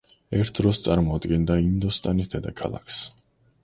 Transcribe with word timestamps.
ერთ 0.37 0.51
დროს 0.59 0.81
წარმოადგენდა 0.85 1.59
ინდოსტანის 1.69 2.35
დედაქალაქს. 2.37 3.03